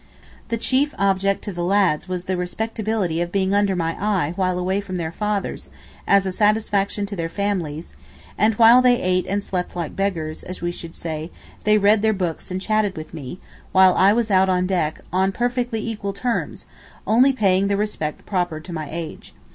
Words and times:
The 0.47 0.57
chief 0.57 0.95
object 0.97 1.43
to 1.43 1.53
the 1.53 1.63
lads 1.63 2.09
was 2.09 2.23
the 2.23 2.35
respectability 2.35 3.21
of 3.21 3.31
being 3.31 3.53
under 3.53 3.75
my 3.75 3.95
eye 4.01 4.33
while 4.35 4.57
away 4.57 4.81
from 4.81 4.97
their 4.97 5.11
fathers, 5.11 5.69
as 6.07 6.25
a 6.25 6.31
satisfaction 6.31 7.05
to 7.05 7.15
their 7.15 7.29
families; 7.29 7.93
and 8.35 8.55
while 8.55 8.81
they 8.81 8.99
ate 8.99 9.27
and 9.27 9.43
slept 9.43 9.75
like 9.75 9.95
beggars, 9.95 10.41
as 10.41 10.59
we 10.59 10.71
should 10.71 10.95
say, 10.95 11.29
they 11.65 11.77
read 11.77 12.01
their 12.01 12.13
books 12.13 12.49
and 12.49 12.59
chatted 12.59 12.97
with 12.97 13.13
me, 13.13 13.39
when 13.73 13.89
I 13.93 14.11
was 14.11 14.31
out 14.31 14.49
on 14.49 14.63
the 14.63 14.69
deck, 14.73 15.01
on 15.13 15.31
perfectly 15.31 15.87
equal 15.87 16.13
terms, 16.13 16.65
only 17.05 17.31
paying 17.31 17.67
the 17.67 17.77
respect 17.77 18.25
proper 18.25 18.59
to 18.59 18.73
my 18.73 18.87
age. 18.91 19.35